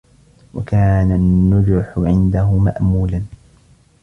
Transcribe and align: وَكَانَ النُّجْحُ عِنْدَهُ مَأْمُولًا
وَكَانَ 0.53 1.11
النُّجْحُ 1.11 1.93
عِنْدَهُ 1.97 2.51
مَأْمُولًا 2.53 3.21